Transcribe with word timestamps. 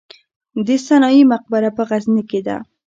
د 0.65 0.67
سنايي 0.85 1.23
مقبره 1.31 1.69
په 1.77 1.81
غزني 1.89 2.23
کې 2.29 2.39
ده 2.47 2.57